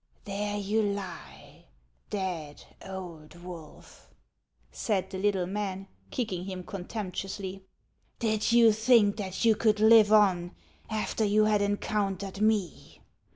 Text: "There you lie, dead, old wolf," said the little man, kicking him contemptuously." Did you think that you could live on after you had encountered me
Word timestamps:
"There 0.25 0.57
you 0.57 0.81
lie, 0.81 1.65
dead, 2.09 2.63
old 2.83 3.35
wolf," 3.39 4.09
said 4.71 5.11
the 5.11 5.19
little 5.19 5.45
man, 5.45 5.89
kicking 6.09 6.45
him 6.45 6.63
contemptuously." 6.63 7.65
Did 8.27 8.51
you 8.51 8.71
think 8.71 9.17
that 9.17 9.45
you 9.45 9.53
could 9.55 9.79
live 9.79 10.11
on 10.11 10.55
after 10.89 11.23
you 11.23 11.45
had 11.45 11.61
encountered 11.61 12.41
me 12.41 13.01